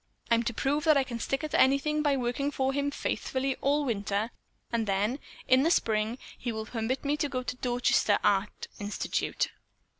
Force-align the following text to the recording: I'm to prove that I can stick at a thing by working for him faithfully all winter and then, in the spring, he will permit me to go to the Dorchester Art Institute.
I'm 0.31 0.41
to 0.41 0.53
prove 0.55 0.83
that 0.85 0.97
I 0.97 1.03
can 1.03 1.19
stick 1.19 1.43
at 1.43 1.53
a 1.53 1.77
thing 1.77 2.01
by 2.01 2.17
working 2.17 2.49
for 2.49 2.73
him 2.73 2.89
faithfully 2.89 3.55
all 3.57 3.85
winter 3.85 4.31
and 4.71 4.87
then, 4.87 5.19
in 5.47 5.61
the 5.61 5.69
spring, 5.69 6.17
he 6.35 6.51
will 6.51 6.65
permit 6.65 7.05
me 7.05 7.15
to 7.17 7.29
go 7.29 7.43
to 7.43 7.55
the 7.55 7.61
Dorchester 7.61 8.17
Art 8.23 8.65
Institute. 8.79 9.51